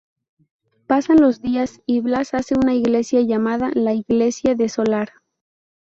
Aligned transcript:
Pasan 0.87 1.21
los 1.21 1.43
días 1.43 1.83
y 1.85 1.99
Blas 1.99 2.33
hace 2.33 2.55
una 2.55 2.73
Iglesia 2.73 3.21
llamada 3.21 3.69
La 3.75 3.93
Iglesia 3.93 4.55
de 4.55 4.67
Solar. 4.67 5.09